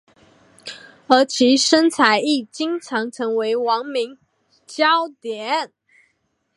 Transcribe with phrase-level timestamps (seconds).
[1.05, 4.17] 而其身材亦经常成为网民
[4.65, 5.71] 焦点。